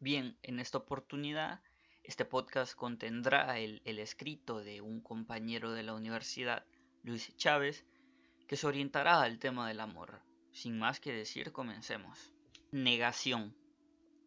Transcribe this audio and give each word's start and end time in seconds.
Bien, 0.00 0.38
en 0.44 0.60
esta 0.60 0.78
oportunidad, 0.78 1.60
este 2.04 2.24
podcast 2.24 2.76
contendrá 2.76 3.58
el, 3.58 3.82
escrito 3.84 4.60
de 4.60 4.80
un 4.80 5.00
compañero 5.00 5.72
de 5.72 5.82
la 5.82 5.92
universidad, 5.92 6.64
Luis 7.02 7.36
Chávez, 7.36 7.84
que 8.46 8.56
se 8.56 8.68
orientará 8.68 9.20
al 9.20 9.40
tema 9.40 9.66
del 9.66 9.80
amor. 9.80 10.20
Sin 10.52 10.78
más 10.78 11.00
que 11.00 11.12
decir, 11.12 11.50
comencemos. 11.50 12.32
Negación. 12.70 13.56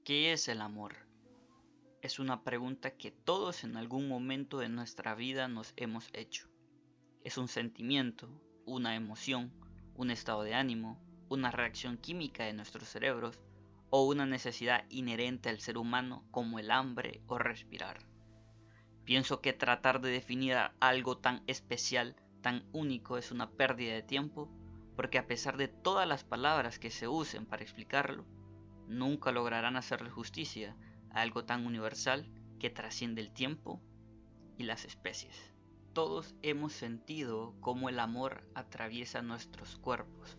¿Qué 0.04 0.34
es 0.34 0.50
el 0.50 0.60
amor? 0.60 0.98
Es 2.02 2.20
una 2.20 2.44
pregunta 2.44 2.98
que 2.98 3.12
todos 3.12 3.64
en 3.64 3.78
algún 3.78 4.10
momento 4.10 4.58
de 4.58 4.68
nuestra 4.68 5.16
vida 5.16 5.48
nos 5.48 5.72
hemos 5.78 6.10
hecho. 6.12 6.50
Es 7.24 7.38
un 7.38 7.48
sentimiento, 7.48 8.28
una 8.66 8.98
emoción, 8.98 9.54
un 9.96 10.12
estado 10.12 10.44
de 10.44 10.54
ánimo, 10.54 11.02
una 11.30 11.50
reacción 11.50 11.98
química 11.98 12.44
de 12.44 12.52
nuestros 12.52 12.90
cerebros 12.90 13.40
o 13.92 14.08
una 14.08 14.26
necesidad 14.26 14.86
inherente 14.90 15.50
al 15.50 15.60
ser 15.60 15.78
humano 15.78 16.26
como 16.32 16.58
el 16.58 16.72
hambre 16.72 17.22
o 17.28 17.38
respirar. 17.38 18.00
Pienso 19.06 19.42
que 19.42 19.54
tratar 19.54 20.02
de 20.02 20.10
definir 20.10 20.56
algo 20.80 21.18
tan 21.18 21.44
especial 21.46 22.16
tan 22.42 22.64
único 22.72 23.18
es 23.18 23.32
una 23.32 23.52
pérdida 23.52 23.94
de 23.94 24.02
tiempo 24.02 24.50
porque 24.96 25.18
a 25.18 25.28
pesar 25.28 25.58
de 25.58 25.68
todas 25.68 26.08
las 26.08 26.24
palabras 26.24 26.80
que 26.80 26.90
se 26.90 27.08
usen 27.08 27.46
para 27.46 27.64
explicarlo, 27.64 28.26
nunca 28.88 29.32
lograrán 29.32 29.76
hacerle 29.76 30.10
justicia 30.10 30.76
a 31.12 31.22
algo 31.22 31.46
tan 31.46 31.66
universal 31.66 32.30
que 32.60 32.70
trasciende 32.70 33.22
el 33.22 33.32
tiempo 33.32 33.82
y 34.58 34.64
las 34.64 34.86
especies. 34.86 35.54
Todos 35.94 36.36
hemos 36.42 36.74
sentido 36.74 37.56
cómo 37.60 37.90
el 37.90 38.00
amor 38.00 38.48
atraviesa 38.56 39.22
nuestros 39.22 39.78
cuerpos, 39.78 40.38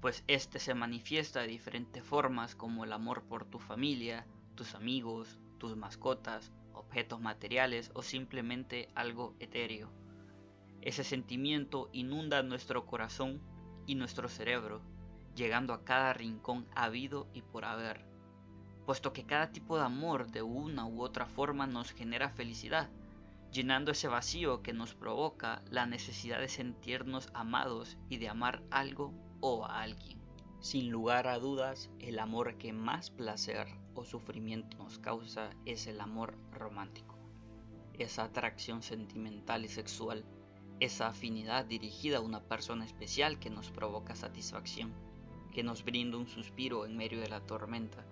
pues 0.00 0.24
este 0.28 0.58
se 0.58 0.74
manifiesta 0.74 1.40
de 1.40 1.48
diferentes 1.48 2.02
formas 2.02 2.54
como 2.54 2.84
el 2.84 2.92
amor 2.92 3.22
por 3.24 3.44
tu 3.44 3.58
familia, 3.58 4.26
tus 4.54 4.74
amigos, 4.74 5.38
tus 5.58 5.76
mascotas, 5.76 6.52
objetos 6.72 7.20
materiales 7.20 7.90
o 7.94 8.02
simplemente 8.02 8.88
algo 8.94 9.34
etéreo. 9.40 9.90
Ese 10.80 11.04
sentimiento 11.04 11.90
inunda 11.92 12.42
nuestro 12.42 12.86
corazón 12.86 13.42
y 13.86 13.94
nuestro 13.94 14.28
cerebro, 14.28 14.80
llegando 15.36 15.74
a 15.74 15.84
cada 15.84 16.14
rincón 16.14 16.66
habido 16.74 17.28
y 17.34 17.42
por 17.42 17.66
haber, 17.66 18.06
puesto 18.86 19.12
que 19.12 19.26
cada 19.26 19.52
tipo 19.52 19.76
de 19.76 19.84
amor 19.84 20.30
de 20.30 20.40
una 20.40 20.86
u 20.86 21.02
otra 21.02 21.26
forma 21.26 21.66
nos 21.66 21.92
genera 21.92 22.30
felicidad, 22.30 22.88
llenando 23.52 23.90
ese 23.92 24.08
vacío 24.08 24.62
que 24.62 24.72
nos 24.72 24.94
provoca 24.94 25.62
la 25.68 25.84
necesidad 25.84 26.40
de 26.40 26.48
sentirnos 26.48 27.28
amados 27.34 27.98
y 28.08 28.16
de 28.16 28.30
amar 28.30 28.62
algo 28.70 29.12
o 29.40 29.64
a 29.64 29.82
alguien. 29.82 30.20
Sin 30.60 30.90
lugar 30.90 31.26
a 31.26 31.38
dudas, 31.38 31.90
el 31.98 32.18
amor 32.18 32.56
que 32.58 32.72
más 32.72 33.10
placer 33.10 33.66
o 33.94 34.04
sufrimiento 34.04 34.76
nos 34.78 34.98
causa 34.98 35.50
es 35.64 35.86
el 35.86 36.00
amor 36.00 36.36
romántico. 36.52 37.16
Esa 37.94 38.24
atracción 38.24 38.82
sentimental 38.82 39.64
y 39.64 39.68
sexual 39.68 40.24
esa 40.80 41.08
afinidad 41.08 41.66
dirigida 41.66 42.16
a 42.16 42.22
una 42.22 42.40
persona 42.40 42.86
especial 42.86 43.38
que 43.38 43.50
nos 43.50 43.70
provoca 43.70 44.16
satisfacción, 44.16 44.94
que 45.52 45.62
nos 45.62 45.84
brinda 45.84 46.16
un 46.16 46.26
suspiro 46.26 46.86
en 46.86 46.96
medio 46.96 47.20
de 47.20 47.28
la 47.28 47.40
tormenta, 47.40 48.02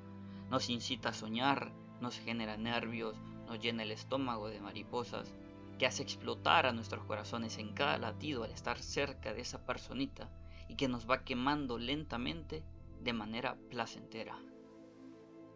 nos 0.50 0.68
incita 0.68 1.08
a 1.08 1.14
soñar, 1.14 1.72
nos 2.02 2.18
genera 2.18 2.58
nervios, 2.58 3.16
nos 3.46 3.58
llena 3.58 3.84
el 3.84 3.90
estómago 3.90 4.48
de 4.48 4.60
mariposas, 4.60 5.34
que 5.78 5.86
hace 5.86 6.02
explotar 6.02 6.66
a 6.66 6.72
nuestros 6.72 7.04
corazones 7.04 7.56
en 7.56 7.72
cada 7.72 7.96
latido 7.96 8.44
al 8.44 8.50
estar 8.50 8.78
cerca 8.78 9.32
de 9.32 9.40
esa 9.40 9.64
personita 9.64 10.28
y 10.68 10.76
que 10.76 10.88
nos 10.88 11.08
va 11.08 11.24
quemando 11.24 11.78
lentamente 11.78 12.62
de 13.00 13.12
manera 13.12 13.56
placentera. 13.70 14.38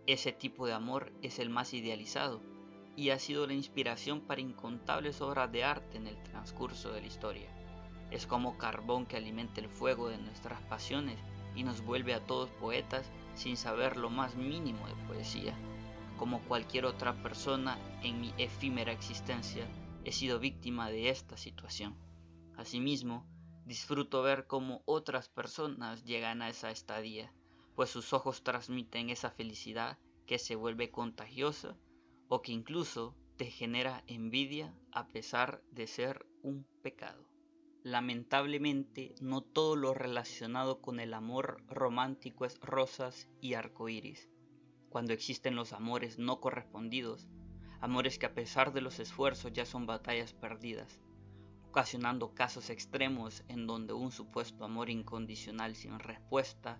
Ese 0.06 0.32
tipo 0.32 0.66
de 0.66 0.72
amor 0.72 1.12
es 1.22 1.38
el 1.38 1.50
más 1.50 1.74
idealizado, 1.74 2.40
y 2.96 3.10
ha 3.10 3.18
sido 3.18 3.46
la 3.46 3.54
inspiración 3.54 4.20
para 4.20 4.40
incontables 4.40 5.20
obras 5.20 5.50
de 5.50 5.64
arte 5.64 5.96
en 5.96 6.06
el 6.06 6.22
transcurso 6.22 6.92
de 6.92 7.00
la 7.00 7.06
historia. 7.06 7.48
Es 8.10 8.26
como 8.26 8.58
carbón 8.58 9.06
que 9.06 9.16
alimenta 9.16 9.60
el 9.60 9.68
fuego 9.68 10.08
de 10.08 10.18
nuestras 10.18 10.60
pasiones 10.62 11.18
y 11.54 11.64
nos 11.64 11.82
vuelve 11.82 12.14
a 12.14 12.24
todos 12.24 12.50
poetas 12.50 13.10
sin 13.34 13.56
saber 13.56 13.96
lo 13.96 14.10
más 14.10 14.36
mínimo 14.36 14.86
de 14.86 14.94
poesía. 15.06 15.54
Como 16.18 16.40
cualquier 16.42 16.84
otra 16.84 17.14
persona 17.22 17.78
en 18.02 18.20
mi 18.20 18.34
efímera 18.36 18.92
existencia, 18.92 19.66
he 20.04 20.12
sido 20.12 20.38
víctima 20.38 20.90
de 20.90 21.08
esta 21.08 21.36
situación. 21.36 21.96
Asimismo, 22.56 23.24
disfruto 23.72 24.20
ver 24.20 24.46
cómo 24.46 24.82
otras 24.84 25.30
personas 25.30 26.04
llegan 26.04 26.42
a 26.42 26.50
esa 26.50 26.70
estadía, 26.70 27.32
pues 27.74 27.88
sus 27.88 28.12
ojos 28.12 28.42
transmiten 28.42 29.08
esa 29.08 29.30
felicidad 29.30 29.98
que 30.26 30.38
se 30.38 30.56
vuelve 30.56 30.90
contagiosa 30.90 31.74
o 32.28 32.42
que 32.42 32.52
incluso 32.52 33.16
te 33.38 33.46
genera 33.46 34.04
envidia 34.06 34.76
a 34.92 35.08
pesar 35.08 35.62
de 35.70 35.86
ser 35.86 36.26
un 36.42 36.66
pecado. 36.82 37.26
Lamentablemente, 37.82 39.14
no 39.22 39.40
todo 39.40 39.74
lo 39.74 39.94
relacionado 39.94 40.82
con 40.82 41.00
el 41.00 41.14
amor 41.14 41.64
romántico 41.66 42.44
es 42.44 42.60
rosas 42.60 43.26
y 43.40 43.54
arcoíris. 43.54 44.28
Cuando 44.90 45.14
existen 45.14 45.56
los 45.56 45.72
amores 45.72 46.18
no 46.18 46.42
correspondidos, 46.42 47.26
amores 47.80 48.18
que 48.18 48.26
a 48.26 48.34
pesar 48.34 48.74
de 48.74 48.82
los 48.82 48.98
esfuerzos 48.98 49.50
ya 49.54 49.64
son 49.64 49.86
batallas 49.86 50.34
perdidas, 50.34 51.00
ocasionando 51.72 52.34
casos 52.34 52.68
extremos 52.68 53.44
en 53.48 53.66
donde 53.66 53.94
un 53.94 54.12
supuesto 54.12 54.62
amor 54.66 54.90
incondicional 54.90 55.74
sin 55.74 55.98
respuesta 55.98 56.78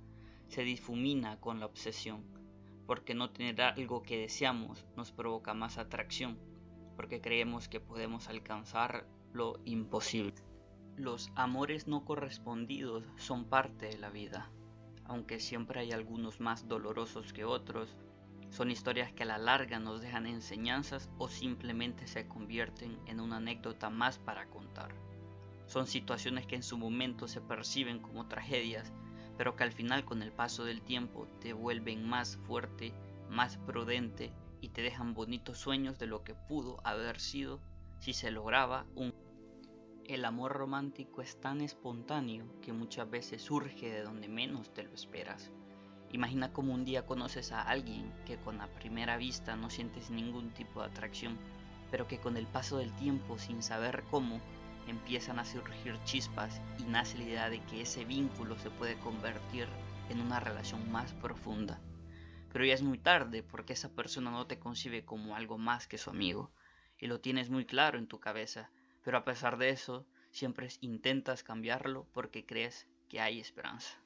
se 0.48 0.64
difumina 0.64 1.41
con 1.41 1.60
la 1.60 1.64
obsesión 1.64 2.22
porque 2.86 3.14
no 3.14 3.30
tener 3.30 3.62
algo 3.62 4.03
que 4.03 4.19
deseamos 4.19 4.84
nos 4.94 5.10
provoca 5.10 5.54
más 5.54 5.78
atracción, 5.78 6.38
porque 6.94 7.22
creemos 7.22 7.66
que 7.70 7.80
podemos 7.80 8.28
alcanzar 8.28 9.06
lo 9.32 9.60
imposible. 9.64 10.34
Los 10.98 11.32
amores 11.36 11.88
no 11.88 12.04
correspondidos 12.04 13.03
son 13.16 13.47
parte 13.47 13.86
de 13.86 13.97
la 13.97 14.10
vida, 14.10 14.50
aunque 15.06 15.41
siempre 15.41 15.80
hay 15.80 15.92
algunos 15.92 16.38
más 16.38 16.69
dolorosos 16.69 17.32
que 17.32 17.47
otros, 17.47 17.97
son 18.53 18.71
historias 18.71 19.11
que 19.13 19.23
a 19.23 19.27
la 19.27 19.39
larga 19.39 19.79
nos 19.79 20.03
dejan 20.03 20.27
enseñanzas 20.27 21.09
o 21.17 21.29
simplemente 21.29 22.07
se 22.07 22.29
convierten 22.29 22.99
en 23.07 23.19
una 23.19 23.39
anécdota 23.39 23.89
más 23.89 24.19
para 24.19 24.47
contar. 24.51 24.95
Son 25.67 25.87
situaciones 25.87 26.47
que 26.47 26.57
en 26.57 26.63
su 26.63 26.77
momento 26.77 27.29
se 27.29 27.41
perciben 27.41 28.01
como 28.01 28.29
tragedias, 28.29 28.93
pero 29.39 29.57
que 29.57 29.65
al 29.65 29.73
final 29.73 30.05
con 30.05 30.23
el 30.23 30.33
paso 30.33 30.65
del 30.65 30.83
tiempo 30.83 31.27
te 31.41 31.55
vuelven 31.55 32.07
más 32.07 32.37
fuerte, 32.47 32.93
más 33.31 33.57
prudente 33.57 34.35
y 34.61 34.69
te 34.69 34.83
dejan 34.83 35.15
bonitos 35.15 35.57
sueños 35.57 35.99
de 35.99 36.07
lo 36.07 36.23
que 36.23 36.34
pudo 36.34 36.77
haber 36.84 37.21
sido 37.21 37.59
si 38.01 38.13
se 38.13 38.31
lograba 38.31 38.84
un... 38.95 39.15
El 40.05 40.27
amor 40.27 40.53
romántico 40.53 41.23
es 41.23 41.41
tan 41.41 41.63
espontáneo 41.63 42.61
que 42.61 42.75
muchas 42.75 43.09
veces 43.09 43.41
surge 43.41 43.91
de 43.91 44.03
donde 44.03 44.29
menos 44.29 44.75
te 44.75 44.83
lo 44.83 44.93
esperas. 44.93 45.51
Imagina 46.12 46.53
como 46.53 46.75
un 46.75 46.84
día 46.84 47.06
conoces 47.06 47.53
a 47.53 47.62
alguien 47.62 48.12
que 48.27 48.37
con 48.37 48.59
la 48.59 48.67
primera 48.67 49.17
vista 49.17 49.56
no 49.56 49.71
sientes 49.71 50.11
ningún 50.11 50.50
tipo 50.50 50.81
de 50.81 50.89
atracción, 50.89 51.39
pero 51.91 52.06
que 52.06 52.19
con 52.19 52.37
el 52.37 52.47
paso 52.47 52.77
del 52.77 52.93
tiempo 52.93 53.39
sin 53.39 53.62
saber 53.62 54.05
cómo 54.11 54.41
empiezan 54.89 55.39
a 55.39 55.45
surgir 55.45 55.99
chispas 56.05 56.61
y 56.78 56.84
nace 56.84 57.17
la 57.17 57.25
idea 57.25 57.51
de 57.51 57.61
que 57.65 57.81
ese 57.81 58.05
vínculo 58.05 58.59
se 58.59 58.71
puede 58.71 58.99
convertir 58.99 59.67
en 60.11 60.21
una 60.21 60.39
relación 60.39 60.91
más 60.93 61.15
profunda. 61.15 61.81
Pero 62.53 62.67
ya 62.67 62.75
es 62.75 62.83
muy 62.83 62.99
tarde 62.99 63.43
porque 63.43 63.72
esa 63.72 63.95
persona 63.95 64.31
no 64.31 64.47
te 64.47 64.59
concibe 64.59 65.06
como 65.06 65.34
algo 65.34 65.56
más 65.56 65.87
que 65.87 65.97
su 65.97 66.11
amigo 66.11 66.53
y 66.99 67.06
lo 67.06 67.21
tienes 67.21 67.49
muy 67.49 67.65
claro 67.65 67.99
en 67.99 68.06
tu 68.06 68.21
cabeza, 68.21 68.71
pero 69.03 69.17
a 69.17 69.25
pesar 69.25 69.56
de 69.56 69.71
eso 69.71 70.06
siempre 70.31 70.69
intentas 70.83 71.43
cambiarlo 71.43 72.06
porque 72.12 72.45
crees 72.45 72.87
que 73.09 73.21
hay 73.21 73.41
esperanza. 73.41 74.02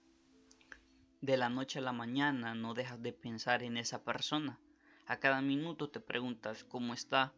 De 1.23 1.39
la 1.39 1.49
noche 1.49 1.79
a 1.79 1.83
la 1.83 1.93
mañana 1.93 2.55
no 2.55 2.75
dejas 2.75 3.03
de 3.03 3.13
pensar 3.15 3.63
en 3.63 3.79
esa 3.79 4.05
persona. 4.05 4.61
A 5.07 5.17
cada 5.17 5.41
minuto 5.41 5.89
te 5.89 5.99
preguntas 5.99 6.63
cómo 6.63 6.93
está, 6.93 7.33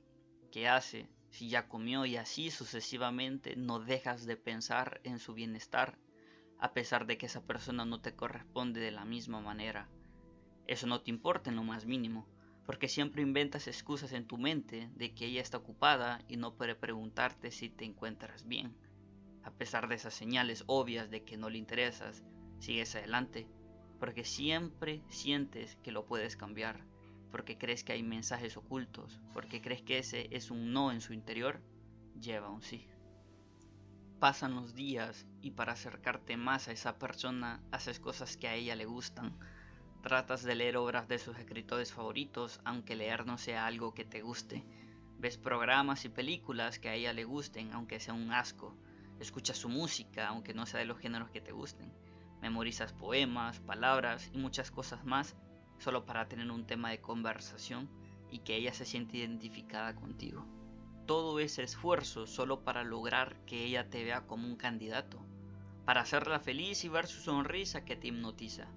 qué 0.51 0.67
hace, 0.67 1.09
si 1.31 1.49
ya 1.49 1.69
comió 1.69 2.05
y 2.05 2.17
así 2.17 2.51
sucesivamente 2.51 3.55
no 3.55 3.79
dejas 3.79 4.27
de 4.27 4.37
pensar 4.37 5.01
en 5.05 5.21
su 5.21 5.33
bienestar, 5.33 5.97
a 6.59 6.73
pesar 6.73 7.07
de 7.07 7.19
que 7.19 7.27
esa 7.27 7.47
persona 7.47 7.85
no 7.85 8.01
te 8.01 8.17
corresponde 8.17 8.81
de 8.81 8.91
la 8.91 9.05
misma 9.05 9.41
manera. 9.41 9.89
Eso 10.67 10.89
no 10.89 11.01
te 11.01 11.11
importa 11.11 11.49
en 11.49 11.57
lo 11.57 11.63
más 11.63 11.87
mínimo, 11.87 12.27
porque 12.67 12.89
siempre 12.89 13.23
inventas 13.23 13.69
excusas 13.69 14.13
en 14.13 14.27
tu 14.27 14.39
mente 14.39 14.91
de 14.97 15.15
que 15.15 15.27
ella 15.27 15.41
está 15.41 15.57
ocupada 15.57 16.21
y 16.27 16.37
no 16.37 16.57
puede 16.57 16.75
preguntarte 16.75 17.53
si 17.53 17.71
te 17.71 17.85
encuentras 17.85 18.45
bien. 18.47 18.77
A 19.45 19.53
pesar 19.53 19.89
de 19.89 19.95
esas 19.95 20.15
señales 20.15 20.65
obvias 20.67 21.11
de 21.11 21.23
que 21.23 21.37
no 21.37 21.49
le 21.49 21.59
interesas, 21.59 22.25
sigues 22.59 22.97
adelante, 22.97 23.49
porque 23.99 24.25
siempre 24.25 25.03
sientes 25.09 25.77
que 25.83 25.93
lo 25.93 26.07
puedes 26.07 26.37
cambiar 26.37 26.85
porque 27.31 27.59
crees 27.59 27.85
que 27.85 27.93
hay 27.93 28.03
mensajes 28.03 28.57
ocultos, 28.57 29.21
porque 29.33 29.61
crees 29.61 29.83
que 29.83 29.99
ese 29.99 30.29
es 30.31 30.51
un 30.51 30.73
no 30.73 30.93
en 30.93 31.01
su 31.01 31.13
interior, 31.13 31.61
lleva 32.19 32.51
un 32.51 32.63
sí. 32.63 32.87
Pasan 34.19 34.55
los 34.55 34.75
días 34.75 35.27
y 35.43 35.53
para 35.53 35.73
acercarte 35.73 36.37
más 36.37 36.69
a 36.69 36.73
esa 36.73 36.99
persona 36.99 37.63
haces 37.71 38.01
cosas 38.01 38.37
que 38.37 38.49
a 38.49 38.55
ella 38.55 38.75
le 38.75 38.87
gustan, 38.87 39.39
Tratas 40.03 40.45
de 40.45 40.55
leer 40.55 40.77
obras 40.77 41.09
de 41.09 41.19
sus 41.19 41.37
escritores 41.39 41.93
favoritos, 41.93 42.61
aunque 42.65 42.95
leer 42.95 43.27
no 43.27 43.37
sea 43.37 43.67
algo 43.67 43.95
que 43.95 44.05
te 44.05 44.23
guste. 44.23 44.65
Ves 45.19 45.37
programas 45.37 46.05
y 46.05 46.09
películas 46.09 46.79
que 46.79 46.89
a 46.89 46.95
ella 46.95 47.13
le 47.13 47.25
gusten, 47.25 47.73
aunque 47.73 47.99
sea 47.99 48.15
un 48.15 48.33
asco. 48.33 48.77
Escuchas 49.19 49.59
su 49.59 49.69
música, 49.69 50.29
aunque 50.29 50.55
no 50.55 50.67
sea 50.67 50.79
de 50.79 50.87
los 50.87 51.01
géneros 51.01 51.31
que 51.31 51.41
te 51.41 51.51
gusten. 51.51 51.93
Memorizas 52.41 52.93
poemas, 52.93 53.61
palabras 53.61 54.31
y 54.33 54.39
muchas 54.39 54.71
cosas 54.71 55.05
más, 55.05 55.37
solo 55.79 56.05
para 56.05 56.29
tener 56.29 56.51
un 56.51 56.67
tema 56.67 56.91
de 56.91 57.01
conversación 57.01 57.89
y 58.31 58.41
que 58.41 58.57
ella 58.57 58.73
se 58.73 58.85
siente 58.85 59.19
identificada 59.19 59.95
contigo. 59.95 60.47
Todo 61.07 61.41
ese 61.41 61.63
esfuerzo 61.63 62.27
solo 62.27 62.65
para 62.65 62.85
lograr 62.85 63.37
que 63.47 63.65
ella 63.65 63.89
te 63.89 64.05
vea 64.05 64.27
como 64.27 64.47
un 64.47 64.57
candidato, 64.57 65.25
para 65.85 66.03
hacerla 66.03 66.39
feliz 66.39 66.85
y 66.85 66.89
ver 66.89 67.07
su 67.07 67.21
sonrisa 67.21 67.85
que 67.85 67.97
te 67.97 68.09
hipnotiza 68.09 68.69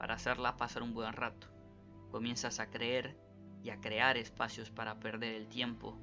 para 0.00 0.14
hacerla 0.14 0.56
pasar 0.56 0.82
un 0.82 0.94
buen 0.94 1.12
rato. 1.12 1.48
Comienzas 2.10 2.58
a 2.58 2.70
creer 2.70 3.18
y 3.62 3.68
a 3.68 3.82
crear 3.82 4.16
espacios 4.16 4.70
para 4.70 4.98
perder 4.98 5.34
el 5.34 5.46
tiempo. 5.46 5.98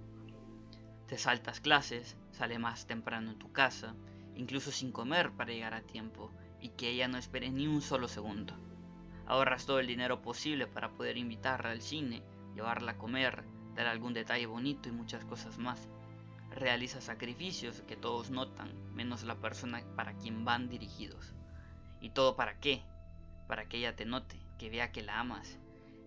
Te 1.08 1.18
saltas 1.18 1.62
clases, 1.62 2.16
sale 2.30 2.60
más 2.60 2.86
temprano 2.86 3.31
en 3.31 3.40
tu 3.40 3.52
casa, 3.52 3.96
incluso 4.36 4.72
sin 4.72 4.92
comer 4.92 5.31
para 5.31 5.52
llegar 5.52 5.74
a 5.74 5.81
tiempo 5.81 6.31
y 6.62 6.69
que 6.69 6.89
ella 6.89 7.07
no 7.07 7.18
espere 7.18 7.50
ni 7.50 7.68
un 7.68 7.81
solo 7.81 8.07
segundo. 8.07 8.54
Ahorras 9.25 9.65
todo 9.65 9.80
el 9.80 9.88
dinero 9.88 10.21
posible 10.21 10.68
para 10.68 10.92
poder 10.92 11.18
invitarla 11.18 11.71
al 11.71 11.81
cine, 11.81 12.24
llevarla 12.56 12.94
a 12.94 12.98
comer, 12.98 13.44
dar 13.75 13.88
algún 13.88 14.13
detalle 14.13 14.45
bonito 14.45 14.89
y 14.89 14.94
muchas 14.94 15.25
cosas 15.25 15.57
más. 15.57 15.89
Realiza 16.51 17.01
sacrificios 17.01 17.81
que 17.81 17.95
todos 17.95 18.31
notan, 18.31 18.71
menos 18.95 19.24
la 19.24 19.36
persona 19.36 19.83
para 19.95 20.13
quien 20.13 20.45
van 20.45 20.69
dirigidos. 20.69 21.33
¿Y 22.00 22.12
todo 22.12 22.36
para 22.36 22.59
qué? 22.59 22.83
para 23.48 23.68
que 23.68 23.77
ella 23.77 23.95
te 23.95 24.06
note, 24.06 24.39
que 24.59 24.69
vea 24.69 24.92
que 24.92 25.01
la 25.01 25.19
amas, 25.19 25.57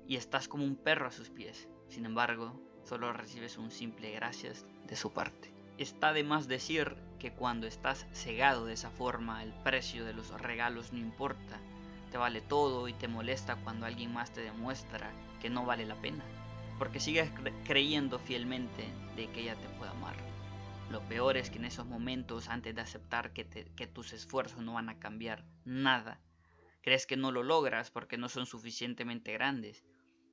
y 0.07 0.17
estás 0.17 0.47
como 0.47 0.65
un 0.65 0.77
perro 0.77 1.09
a 1.09 1.13
sus 1.13 1.31
pies. 1.31 1.69
Sin 1.89 2.05
embargo, 2.05 2.61
solo 2.85 3.13
recibes 3.13 3.59
un 3.59 3.71
simple 3.71 4.13
gracias 4.13 4.67
de 4.87 4.97
su 4.97 5.13
parte. 5.13 5.53
Está 5.79 6.13
de 6.13 6.25
más 6.25 6.49
decir 6.49 6.97
que 7.19 7.33
cuando 7.33 7.67
estás 7.67 8.07
cegado 8.13 8.67
de 8.67 8.75
esa 8.75 8.91
forma, 8.91 9.43
el 9.43 9.53
precio 9.63 10.05
de 10.05 10.13
los 10.13 10.31
regalos 10.41 10.93
no 10.93 10.99
importa, 10.99 11.59
te 12.11 12.19
vale 12.19 12.41
todo 12.41 12.89
y 12.89 12.93
te 12.93 13.09
molesta 13.09 13.57
cuando 13.57 13.87
alguien 13.87 14.13
más 14.13 14.33
te 14.33 14.41
demuestra 14.41 15.11
que 15.41 15.51
no 15.51 15.65
vale 15.65 15.87
la 15.87 16.01
pena, 16.01 16.25
porque 16.79 17.01
sigues 17.01 17.31
creyendo 17.65 18.19
fielmente 18.19 18.89
de 19.17 19.29
que 19.31 19.41
ella 19.41 19.57
te 19.57 19.69
puede 19.79 19.91
amar. 19.91 20.17
Lo 20.91 21.01
peor 21.09 21.37
es 21.37 21.51
que 21.51 21.59
en 21.59 21.67
esos 21.67 21.87
momentos, 21.87 22.49
antes 22.49 22.75
de 22.75 22.81
aceptar 22.81 23.33
que, 23.33 23.47
que 23.47 23.87
tus 23.87 24.13
esfuerzos 24.13 24.61
no 24.61 24.75
van 24.75 24.89
a 24.89 24.99
cambiar 24.99 25.45
nada, 25.65 26.21
Crees 26.83 27.07
que 27.07 27.17
no 27.17 27.31
lo 27.31 27.43
logras 27.43 27.91
porque 27.91 28.17
no 28.17 28.29
son 28.29 28.47
suficientemente 28.47 29.33
grandes. 29.33 29.85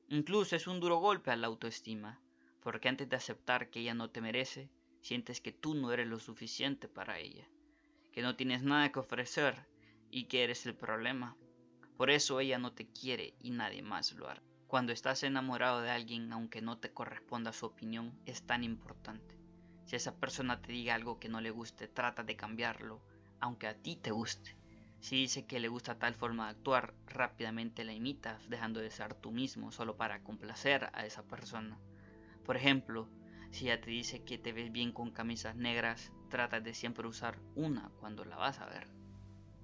Incluso 0.08 0.56
es 0.56 0.68
un 0.68 0.80
duro 0.80 0.98
golpe 0.98 1.30
a 1.32 1.36
la 1.36 1.48
autoestima, 1.48 2.22
porque 2.62 2.88
antes 2.88 3.10
de 3.10 3.18
aceptar 3.18 3.70
que 3.70 3.82
ella 3.82 3.94
no 3.94 4.10
te 4.10 4.22
merece, 4.22 4.70
sientes 5.08 5.40
que 5.40 5.54
tú 5.54 5.74
no 5.74 5.94
eres 5.94 6.06
lo 6.06 6.20
suficiente 6.20 6.90
para 6.90 7.18
ella, 7.18 7.48
que 8.12 8.22
no 8.22 8.36
tienes 8.36 8.64
nada 8.64 8.92
que 8.92 9.00
ofrecer 9.00 9.66
y 10.12 10.26
que 10.26 10.44
eres 10.44 10.66
el 10.66 10.76
problema. 10.76 11.38
Por 11.96 12.10
eso 12.10 12.42
ella 12.42 12.58
no 12.58 12.74
te 12.74 12.88
quiere 12.88 13.34
y 13.40 13.52
nadie 13.52 13.82
más 13.82 14.12
lo 14.12 14.28
hará. 14.28 14.44
Cuando 14.68 14.92
estás 14.92 15.24
enamorado 15.24 15.82
de 15.82 15.92
alguien, 15.92 16.34
aunque 16.34 16.62
no 16.62 16.78
te 16.78 16.92
corresponda 16.92 17.54
su 17.54 17.68
opinión, 17.68 18.20
es 18.26 18.46
tan 18.46 18.66
importante. 18.66 19.40
Si 19.86 19.96
esa 19.96 20.14
persona 20.14 20.62
te 20.62 20.74
diga 20.74 20.94
algo 20.94 21.22
que 21.22 21.30
no 21.30 21.40
le 21.40 21.52
guste, 21.52 21.88
trata 21.88 22.24
de 22.24 22.36
cambiarlo, 22.36 23.02
aunque 23.40 23.68
a 23.68 23.78
ti 23.82 23.96
te 23.96 24.12
guste. 24.12 24.58
Si 25.00 25.16
dice 25.16 25.46
que 25.46 25.62
le 25.62 25.70
gusta 25.70 25.98
tal 25.98 26.16
forma 26.16 26.48
de 26.48 26.52
actuar, 26.52 26.94
rápidamente 27.06 27.86
la 27.86 27.94
imitas, 27.94 28.50
dejando 28.50 28.82
de 28.82 28.92
ser 28.92 29.14
tú 29.14 29.32
mismo 29.32 29.72
solo 29.72 29.96
para 29.96 30.22
complacer 30.22 30.90
a 30.92 31.06
esa 31.06 31.24
persona. 31.24 31.80
Por 32.44 32.58
ejemplo, 32.58 33.08
si 33.52 33.66
ella 33.66 33.82
te 33.82 33.90
dice 33.90 34.24
que 34.24 34.38
te 34.38 34.54
ves 34.54 34.72
bien 34.72 34.92
con 34.92 35.12
camisas 35.12 35.56
negras, 35.56 36.12
trata 36.30 36.60
de 36.60 36.74
siempre 36.74 37.08
usar 37.08 37.40
una 37.56 37.90
cuando 38.00 38.26
la 38.26 38.36
vas 38.36 38.60
a 38.60 38.66
ver. 38.68 38.88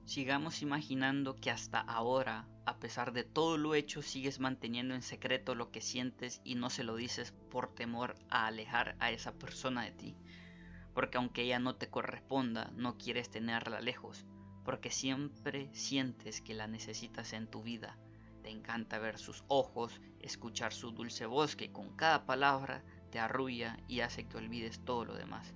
Sigamos 0.06 0.62
imaginando 0.62 1.36
que 1.36 1.50
hasta 1.50 1.80
ahora, 1.80 2.46
a 2.66 2.78
pesar 2.78 3.14
de 3.14 3.24
todo 3.24 3.58
lo 3.58 3.74
hecho, 3.74 4.02
sigues 4.02 4.40
manteniendo 4.40 4.96
en 4.96 5.02
secreto 5.02 5.56
lo 5.56 5.72
que 5.72 5.80
sientes 5.80 6.42
y 6.44 6.56
no 6.56 6.70
se 6.70 6.84
lo 6.84 6.96
dices 6.96 7.34
por 7.50 7.74
temor 7.74 8.16
a 8.30 8.48
alejar 8.48 8.98
a 9.00 9.12
esa 9.12 9.34
persona 9.34 9.84
de 9.84 9.92
ti. 9.92 10.18
Porque 10.94 11.18
aunque 11.18 11.44
ella 11.44 11.60
no 11.60 11.76
te 11.76 11.90
corresponda, 11.90 12.72
no 12.76 12.98
quieres 12.98 13.30
tenerla 13.30 13.80
lejos, 13.80 14.26
porque 14.66 14.92
siempre 14.92 15.74
sientes 15.74 16.42
que 16.42 16.54
la 16.54 16.68
necesitas 16.68 17.32
en 17.32 17.48
tu 17.48 17.64
vida. 17.64 17.98
Te 18.44 18.50
encanta 18.50 19.00
ver 19.00 19.18
sus 19.18 19.46
ojos, 19.48 20.02
escuchar 20.20 20.74
su 20.74 20.92
dulce 20.92 21.26
voz 21.26 21.56
que 21.56 21.72
con 21.72 21.96
cada 21.96 22.26
palabra 22.26 22.84
te 23.14 23.20
arrulla 23.20 23.78
y 23.88 24.00
hace 24.00 24.28
que 24.28 24.38
olvides 24.38 24.84
todo 24.84 25.06
lo 25.06 25.14
demás. 25.14 25.54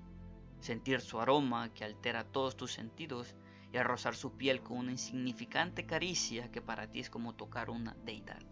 Sentir 0.60 1.02
su 1.02 1.20
aroma 1.20 1.74
que 1.74 1.84
altera 1.84 2.24
todos 2.24 2.56
tus 2.56 2.72
sentidos 2.72 3.34
y 3.74 3.80
rozar 3.80 4.14
su 4.14 4.38
piel 4.38 4.62
con 4.62 4.78
una 4.78 4.92
insignificante 4.92 5.88
caricia 5.88 6.52
que 6.52 6.62
para 6.62 6.92
ti 6.92 7.00
es 7.00 7.10
como 7.10 7.34
tocar 7.34 7.72
una 7.72 7.96
deidad. 8.06 8.44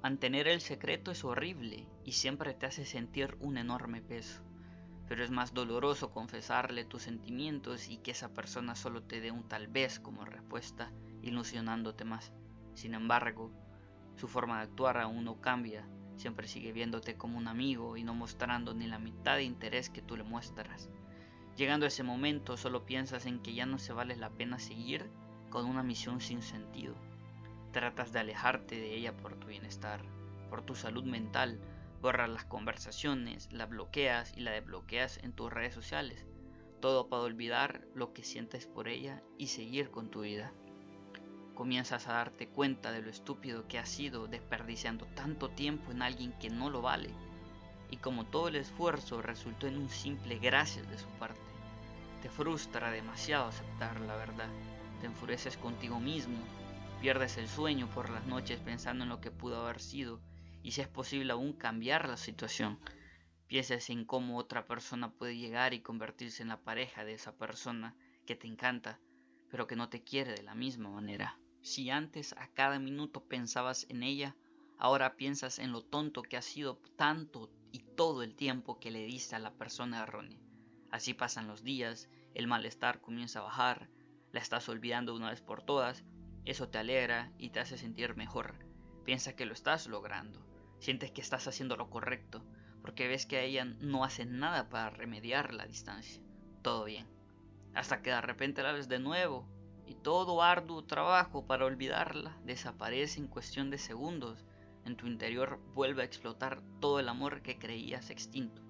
Mantener 0.00 0.46
el 0.46 0.60
secreto 0.60 1.10
es 1.10 1.24
horrible 1.24 1.88
y 2.04 2.12
siempre 2.12 2.54
te 2.54 2.66
hace 2.66 2.84
sentir 2.84 3.36
un 3.40 3.58
enorme 3.58 4.00
peso 4.00 4.44
pero 5.10 5.24
es 5.24 5.32
más 5.32 5.52
doloroso 5.52 6.12
confesarle 6.12 6.84
tus 6.84 7.02
sentimientos 7.02 7.88
y 7.88 7.96
que 7.96 8.12
esa 8.12 8.32
persona 8.32 8.76
solo 8.76 9.02
te 9.02 9.20
dé 9.20 9.32
un 9.32 9.42
tal 9.48 9.66
vez 9.66 9.98
como 9.98 10.24
respuesta, 10.24 10.92
ilusionándote 11.20 12.04
más. 12.04 12.32
Sin 12.74 12.94
embargo, 12.94 13.50
su 14.14 14.28
forma 14.28 14.58
de 14.58 14.62
actuar 14.66 14.98
aún 14.98 15.24
no 15.24 15.40
cambia, 15.40 15.84
siempre 16.20 16.46
sigue 16.46 16.72
viéndote 16.72 17.16
como 17.16 17.38
un 17.38 17.48
amigo 17.48 17.96
y 17.96 18.04
no 18.04 18.14
mostrando 18.14 18.74
ni 18.74 18.86
la 18.86 18.98
mitad 18.98 19.36
de 19.36 19.44
interés 19.44 19.90
que 19.90 20.02
tú 20.02 20.16
le 20.16 20.22
muestras. 20.22 20.88
Llegando 21.56 21.86
a 21.86 21.88
ese 21.88 22.02
momento 22.02 22.56
solo 22.56 22.86
piensas 22.86 23.26
en 23.26 23.40
que 23.40 23.54
ya 23.54 23.66
no 23.66 23.78
se 23.78 23.92
vale 23.92 24.16
la 24.16 24.30
pena 24.30 24.58
seguir 24.58 25.10
con 25.50 25.66
una 25.66 25.82
misión 25.82 26.20
sin 26.20 26.42
sentido. 26.42 26.94
Tratas 27.72 28.12
de 28.12 28.20
alejarte 28.20 28.76
de 28.76 28.94
ella 28.94 29.16
por 29.16 29.34
tu 29.36 29.48
bienestar, 29.48 30.02
por 30.48 30.62
tu 30.62 30.74
salud 30.74 31.04
mental, 31.04 31.60
Borras 32.00 32.30
las 32.30 32.46
conversaciones, 32.46 33.52
la 33.52 33.66
bloqueas 33.66 34.34
y 34.34 34.40
la 34.40 34.52
desbloqueas 34.52 35.18
en 35.22 35.34
tus 35.34 35.52
redes 35.52 35.74
sociales. 35.74 36.24
Todo 36.80 37.10
para 37.10 37.24
olvidar 37.24 37.86
lo 37.94 38.14
que 38.14 38.24
sientes 38.24 38.66
por 38.66 38.88
ella 38.88 39.22
y 39.36 39.48
seguir 39.48 39.90
con 39.90 40.10
tu 40.10 40.22
vida. 40.22 40.54
Comienzas 41.60 42.08
a 42.08 42.14
darte 42.14 42.48
cuenta 42.48 42.90
de 42.90 43.02
lo 43.02 43.10
estúpido 43.10 43.68
que 43.68 43.78
has 43.78 43.90
sido 43.90 44.26
desperdiciando 44.26 45.04
tanto 45.14 45.50
tiempo 45.50 45.92
en 45.92 46.00
alguien 46.00 46.32
que 46.38 46.48
no 46.48 46.70
lo 46.70 46.80
vale. 46.80 47.10
Y 47.90 47.98
como 47.98 48.24
todo 48.24 48.48
el 48.48 48.56
esfuerzo 48.56 49.20
resultó 49.20 49.66
en 49.66 49.76
un 49.76 49.90
simple 49.90 50.38
gracias 50.38 50.88
de 50.88 50.96
su 50.96 51.06
parte. 51.18 51.42
Te 52.22 52.30
frustra 52.30 52.90
demasiado 52.90 53.44
aceptar 53.44 54.00
la 54.00 54.16
verdad. 54.16 54.48
Te 55.02 55.06
enfureces 55.08 55.58
contigo 55.58 56.00
mismo. 56.00 56.38
Pierdes 57.02 57.36
el 57.36 57.46
sueño 57.46 57.90
por 57.90 58.08
las 58.08 58.24
noches 58.24 58.58
pensando 58.60 59.04
en 59.04 59.10
lo 59.10 59.20
que 59.20 59.30
pudo 59.30 59.60
haber 59.60 59.82
sido 59.82 60.22
y 60.62 60.70
si 60.70 60.80
es 60.80 60.88
posible 60.88 61.34
aún 61.34 61.52
cambiar 61.52 62.08
la 62.08 62.16
situación. 62.16 62.78
Pienses 63.48 63.90
en 63.90 64.06
cómo 64.06 64.38
otra 64.38 64.64
persona 64.64 65.12
puede 65.12 65.36
llegar 65.36 65.74
y 65.74 65.82
convertirse 65.82 66.42
en 66.42 66.48
la 66.48 66.62
pareja 66.62 67.04
de 67.04 67.12
esa 67.12 67.36
persona 67.36 67.94
que 68.26 68.34
te 68.34 68.46
encanta, 68.46 68.98
pero 69.50 69.66
que 69.66 69.76
no 69.76 69.90
te 69.90 70.02
quiere 70.02 70.32
de 70.32 70.42
la 70.42 70.54
misma 70.54 70.88
manera. 70.88 71.36
Si 71.62 71.90
antes 71.90 72.34
a 72.38 72.48
cada 72.48 72.78
minuto 72.78 73.24
pensabas 73.24 73.86
en 73.90 74.02
ella, 74.02 74.34
ahora 74.78 75.16
piensas 75.16 75.58
en 75.58 75.72
lo 75.72 75.82
tonto 75.82 76.22
que 76.22 76.36
ha 76.36 76.42
sido 76.42 76.78
tanto 76.96 77.50
y 77.70 77.80
todo 77.80 78.22
el 78.22 78.34
tiempo 78.34 78.80
que 78.80 78.90
le 78.90 79.04
diste 79.04 79.36
a 79.36 79.40
la 79.40 79.52
persona 79.52 80.02
errónea. 80.02 80.40
Así 80.90 81.12
pasan 81.12 81.46
los 81.46 81.62
días, 81.62 82.08
el 82.34 82.46
malestar 82.46 83.00
comienza 83.00 83.40
a 83.40 83.42
bajar, 83.42 83.90
la 84.32 84.40
estás 84.40 84.68
olvidando 84.68 85.14
una 85.14 85.30
vez 85.30 85.42
por 85.42 85.62
todas, 85.62 86.04
eso 86.46 86.68
te 86.68 86.78
alegra 86.78 87.30
y 87.38 87.50
te 87.50 87.60
hace 87.60 87.76
sentir 87.76 88.16
mejor. 88.16 88.54
Piensa 89.04 89.36
que 89.36 89.44
lo 89.44 89.52
estás 89.52 89.86
logrando. 89.86 90.46
Sientes 90.78 91.10
que 91.10 91.20
estás 91.20 91.46
haciendo 91.46 91.76
lo 91.76 91.90
correcto, 91.90 92.42
porque 92.80 93.06
ves 93.06 93.26
que 93.26 93.44
ella 93.44 93.64
no 93.64 94.02
hace 94.02 94.24
nada 94.24 94.70
para 94.70 94.88
remediar 94.88 95.52
la 95.52 95.66
distancia. 95.66 96.22
Todo 96.62 96.84
bien. 96.84 97.06
Hasta 97.74 98.00
que 98.00 98.10
de 98.10 98.20
repente 98.22 98.62
la 98.62 98.72
ves 98.72 98.88
de 98.88 98.98
nuevo 98.98 99.46
y 99.90 99.94
todo 99.96 100.40
arduo 100.40 100.84
trabajo 100.84 101.44
para 101.48 101.64
olvidarla 101.64 102.36
desaparece 102.44 103.18
en 103.18 103.26
cuestión 103.26 103.70
de 103.70 103.78
segundos. 103.78 104.46
En 104.84 104.96
tu 104.96 105.08
interior 105.08 105.58
vuelve 105.74 106.02
a 106.02 106.04
explotar 106.04 106.62
todo 106.80 107.00
el 107.00 107.08
amor 107.08 107.42
que 107.42 107.58
creías 107.58 108.10
extinto. 108.10 108.62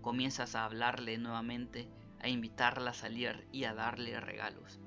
Comienzas 0.00 0.54
a 0.54 0.64
hablarle 0.64 1.18
nuevamente, 1.18 1.90
a 2.22 2.30
invitarla 2.30 2.92
a 2.92 2.94
salir 2.94 3.46
y 3.52 3.64
a 3.64 3.74
darle 3.74 4.18
regalos. 4.18 4.80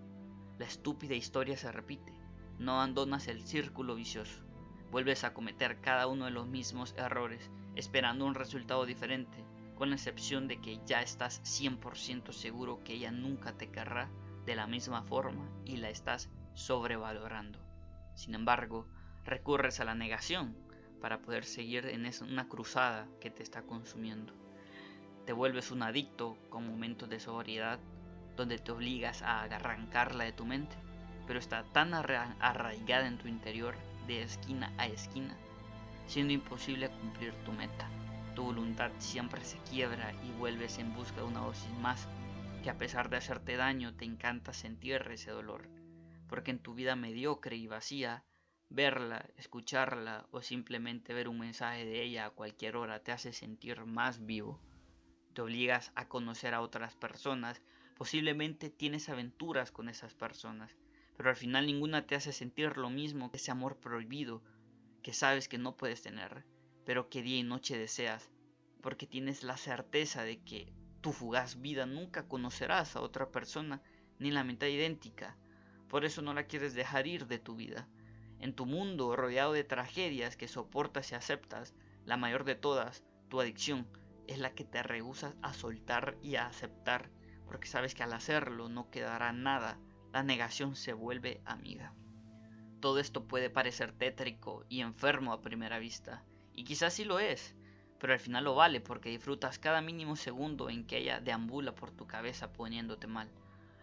La 0.58 0.66
estúpida 0.66 1.14
historia 1.14 1.56
se 1.56 1.72
repite. 1.72 2.18
No 2.58 2.78
abandonas 2.78 3.28
el 3.28 3.44
círculo 3.44 3.94
vicioso 3.94 4.42
vuelves 4.90 5.24
a 5.24 5.36
cometer 5.36 5.82
cada 5.82 6.08
uno 6.08 6.26
de 6.26 6.32
los 6.32 6.48
mismos 6.48 6.96
errores, 6.98 7.52
esperando 7.76 8.26
un 8.26 8.34
resultado 8.34 8.88
diferente, 8.88 9.38
con 9.76 9.90
la 9.90 9.98
excepción 9.98 10.48
de 10.48 10.60
que 10.62 10.80
ya 10.88 11.04
estás 11.04 11.44
100% 11.44 12.32
seguro 12.32 12.84
que 12.84 12.94
ella 12.94 13.12
nunca 13.12 13.56
te 13.56 13.70
querrá 13.70 14.10
de 14.46 14.56
la 14.56 14.68
misma 14.68 15.04
forma 15.04 15.50
y 15.66 15.78
la 15.78 15.90
estás 15.90 16.30
sobrevalorando. 16.54 17.60
Sin 18.14 18.36
embargo, 18.36 18.88
recurres 19.26 19.80
a 19.80 19.86
la 19.86 19.96
negación 19.96 20.56
para 21.02 21.20
poder 21.20 21.46
seguir 21.46 21.86
en 21.88 22.10
una 22.30 22.48
cruzada 22.48 23.08
que 23.20 23.30
te 23.30 23.44
está 23.44 23.64
consumiendo. 23.64 24.34
Te 25.26 25.34
vuelves 25.34 25.72
un 25.72 25.84
adicto 25.84 26.38
con 26.50 26.68
momentos 26.68 27.10
de 27.10 27.20
sobriedad 27.20 27.80
donde 28.36 28.60
te 28.60 28.72
obligas 28.72 29.22
a 29.22 29.44
arrancarla 29.44 30.24
de 30.24 30.34
tu 30.34 30.46
mente, 30.46 30.76
pero 31.26 31.40
está 31.40 31.64
tan 31.64 31.94
arraigada 31.94 33.08
en 33.08 33.18
tu 33.18 33.28
interior 33.28 33.76
de 34.08 34.22
esquina 34.22 34.72
a 34.78 34.88
esquina, 34.88 35.36
siendo 36.06 36.34
imposible 36.34 36.90
cumplir 36.90 37.34
tu 37.46 37.52
meta. 37.52 37.90
Tu 38.36 38.44
voluntad 38.44 38.92
siempre 39.00 39.44
se 39.44 39.58
quiebra 39.70 40.14
y 40.24 40.32
vuelves 40.38 40.78
en 40.78 40.94
busca 40.94 41.22
de 41.22 41.28
una 41.28 41.40
dosis 41.40 41.72
más, 41.82 42.08
que 42.66 42.72
a 42.72 42.80
pesar 42.80 43.12
de 43.12 43.18
hacerte 43.18 43.58
daño 43.58 43.96
te 43.96 44.06
encanta 44.06 44.52
sentir 44.52 45.06
ese 45.12 45.30
dolor, 45.30 45.70
porque 46.28 46.50
en 46.50 46.58
tu 46.58 46.74
vida 46.74 46.96
mediocre 46.96 47.56
y 47.56 47.68
vacía, 47.68 48.26
verla, 48.70 49.30
escucharla 49.38 50.28
o 50.32 50.42
simplemente 50.42 51.14
ver 51.14 51.28
un 51.28 51.38
mensaje 51.38 51.86
de 51.86 52.02
ella 52.02 52.26
a 52.26 52.30
cualquier 52.32 52.76
hora 52.76 53.04
te 53.04 53.12
hace 53.12 53.34
sentir 53.34 53.86
más 53.86 54.26
vivo. 54.26 54.64
Te 55.36 55.44
obligas 55.44 55.92
a 55.94 56.08
conocer 56.08 56.56
a 56.56 56.62
otras 56.62 56.96
personas, 56.96 57.62
posiblemente 57.98 58.72
tienes 58.72 59.10
aventuras 59.10 59.72
con 59.72 59.88
esas 59.88 60.16
personas, 60.16 60.76
pero 61.18 61.30
al 61.30 61.36
final 61.36 61.68
ninguna 61.68 62.08
te 62.08 62.16
hace 62.16 62.34
sentir 62.34 62.78
lo 62.78 62.90
mismo 62.90 63.30
que 63.30 63.38
ese 63.38 63.52
amor 63.52 63.80
prohibido 63.80 64.42
que 65.04 65.14
sabes 65.14 65.48
que 65.48 65.60
no 65.60 65.78
puedes 65.78 66.02
tener, 66.02 66.48
pero 66.84 67.10
que 67.10 67.22
día 67.22 67.38
y 67.38 67.44
noche 67.44 67.78
deseas, 67.78 68.32
porque 68.82 69.06
tienes 69.06 69.44
la 69.44 69.56
certeza 69.56 70.24
de 70.24 70.42
que 70.44 70.74
tu 71.06 71.14
fugaz 71.14 71.62
vida 71.62 71.86
nunca 71.86 72.28
conocerás 72.28 72.96
a 72.96 73.02
otra 73.02 73.30
persona 73.30 73.80
ni 74.18 74.32
la 74.32 74.44
mitad 74.44 74.66
idéntica, 74.66 75.38
por 75.88 76.04
eso 76.04 76.24
no 76.24 76.34
la 76.34 76.48
quieres 76.48 76.74
dejar 76.74 77.06
ir 77.06 77.28
de 77.28 77.38
tu 77.38 77.56
vida. 77.56 77.88
En 78.40 78.56
tu 78.56 78.66
mundo 78.66 79.16
rodeado 79.16 79.54
de 79.54 79.64
tragedias 79.64 80.36
que 80.36 80.48
soportas 80.48 81.12
y 81.12 81.14
aceptas, 81.14 81.76
la 82.06 82.18
mayor 82.18 82.44
de 82.44 82.56
todas, 82.56 83.04
tu 83.30 83.40
adicción, 83.40 83.88
es 84.26 84.40
la 84.40 84.56
que 84.56 84.64
te 84.64 84.82
rehusas 84.82 85.36
a 85.44 85.54
soltar 85.54 86.18
y 86.24 86.38
a 86.38 86.48
aceptar, 86.48 87.12
porque 87.46 87.68
sabes 87.68 87.94
que 87.94 88.02
al 88.02 88.14
hacerlo 88.14 88.68
no 88.68 88.90
quedará 88.90 89.32
nada 89.32 89.78
la 90.12 90.24
negación 90.24 90.76
se 90.76 90.94
vuelve 90.94 91.40
amiga. 91.46 91.94
Todo 92.80 92.98
esto 92.98 93.28
puede 93.28 93.52
parecer 93.52 93.92
tétrico 93.92 94.66
y 94.70 94.82
enfermo 94.82 95.34
a 95.34 95.42
primera 95.44 95.78
vista, 95.78 96.26
y 96.52 96.64
quizás 96.64 96.96
sí 96.96 97.06
lo 97.06 97.20
es, 97.20 97.56
pero 98.06 98.14
al 98.14 98.20
final 98.20 98.44
lo 98.44 98.54
vale 98.54 98.82
porque 98.82 99.10
disfrutas 99.10 99.58
cada 99.58 99.82
mínimo 99.82 100.16
segundo 100.16 100.70
en 100.70 100.86
que 100.86 101.00
ella 101.00 101.22
deambula 101.22 101.74
por 101.74 101.90
tu 101.90 102.06
cabeza 102.06 102.54
poniéndote 102.54 103.08
mal, 103.08 103.32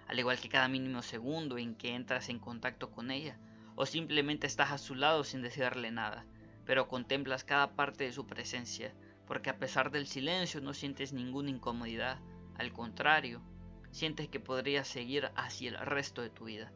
al 0.07 0.17
igual 0.17 0.39
que 0.39 0.49
cada 0.49 0.69
mínimo 0.69 1.03
segundo 1.03 1.59
en 1.59 1.75
que 1.75 1.97
entras 1.97 2.29
en 2.29 2.39
contacto 2.39 2.93
con 2.93 3.11
ella, 3.11 3.37
o 3.75 3.85
simplemente 3.85 4.47
estás 4.47 4.71
a 4.71 4.79
su 4.79 4.95
lado 4.95 5.25
sin 5.25 5.43
decirle 5.43 5.91
nada, 5.91 6.25
pero 6.65 6.87
contemplas 6.87 7.43
cada 7.43 7.75
parte 7.75 8.05
de 8.05 8.13
su 8.13 8.25
presencia, 8.25 8.95
porque 9.27 9.51
a 9.51 9.59
pesar 9.59 9.91
del 9.91 10.07
silencio 10.07 10.61
no 10.61 10.73
sientes 10.73 11.13
ninguna 11.13 11.51
incomodidad, 11.51 12.21
al 12.55 12.73
contrario, 12.73 13.43
sientes 13.91 14.29
que 14.29 14.39
podrías 14.39 14.87
seguir 14.87 15.33
hacia 15.35 15.71
el 15.71 15.79
resto 15.79 16.23
de 16.23 16.31
tu 16.31 16.45
vida, 16.45 16.71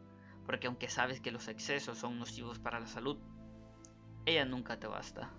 porque 0.46 0.66
aunque 0.66 0.88
sabes 0.88 1.20
que 1.20 1.30
los 1.30 1.46
excesos 1.46 1.96
son 1.96 2.18
nocivos 2.18 2.58
para 2.58 2.80
la 2.80 2.88
salud, 2.88 3.18
ella 4.24 4.44
nunca 4.44 4.80
te 4.80 4.88
basta. 4.88 5.32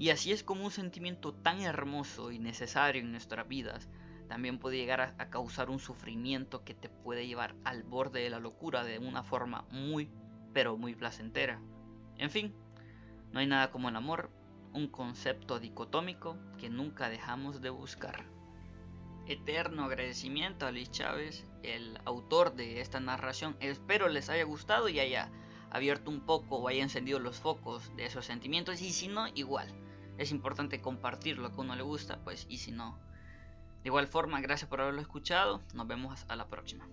Y 0.00 0.08
así 0.08 0.32
es 0.32 0.42
como 0.42 0.64
un 0.64 0.70
sentimiento 0.70 1.34
tan 1.34 1.60
hermoso 1.60 2.32
y 2.32 2.38
necesario 2.38 3.02
en 3.02 3.10
nuestras 3.10 3.46
vidas 3.46 3.86
también 4.28 4.58
puede 4.58 4.78
llegar 4.78 5.14
a, 5.18 5.28
causar 5.28 5.68
un 5.68 5.78
sufrimiento 5.78 6.64
que 6.64 6.72
te 6.72 6.88
puede 6.88 7.26
llevar 7.26 7.54
al 7.64 7.82
borde 7.82 8.22
de 8.22 8.30
la 8.30 8.38
locura 8.38 8.82
de 8.82 8.98
una 8.98 9.22
forma 9.22 9.66
muy, 9.70 10.08
pero 10.54 10.78
muy 10.78 10.94
placentera. 10.94 11.60
En 12.16 12.30
fin, 12.30 12.54
no 13.30 13.40
hay 13.40 13.46
nada 13.46 13.70
como 13.70 13.90
el 13.90 13.96
amor, 13.96 14.30
un 14.72 14.88
concepto 14.88 15.60
dicotómico 15.60 16.38
que 16.56 16.70
nunca 16.70 17.10
dejamos 17.10 17.60
de 17.60 17.68
buscar 17.68 18.24
eterno 19.26 19.84
agradecimiento 19.84 20.64
a 20.64 20.72
Luis 20.72 20.90
Chávez, 20.90 21.44
el 21.62 21.98
autor 22.06 22.54
de 22.54 22.80
esta 22.80 23.00
narración. 23.00 23.54
Espero 23.60 24.08
les 24.08 24.30
haya 24.30 24.44
gustado 24.44 24.88
y 24.88 24.98
haya 24.98 25.30
abierto 25.70 26.10
un 26.10 26.20
poco 26.22 26.56
o 26.56 26.68
haya 26.68 26.82
encendido 26.82 27.18
los 27.18 27.36
focos 27.36 27.94
de 27.96 28.06
esos 28.06 28.24
sentimientos. 28.24 28.80
Y 28.80 28.92
si 28.92 29.06
no, 29.06 29.28
igual. 29.34 29.68
Es 30.20 30.32
importante 30.32 30.82
compartir 30.82 31.38
lo 31.38 31.48
que 31.48 31.56
a 31.56 31.60
uno 31.60 31.74
le 31.74 31.82
gusta, 31.82 32.18
pues, 32.22 32.44
y 32.50 32.58
si 32.58 32.72
no. 32.72 32.98
De 33.82 33.88
igual 33.88 34.06
forma, 34.06 34.42
gracias 34.42 34.68
por 34.68 34.82
haberlo 34.82 35.00
escuchado. 35.00 35.62
Nos 35.72 35.86
vemos 35.86 36.26
a 36.28 36.36
la 36.36 36.46
próxima. 36.46 36.86